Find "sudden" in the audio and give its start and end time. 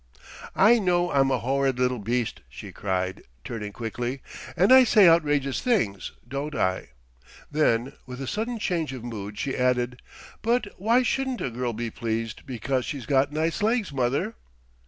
8.25-8.57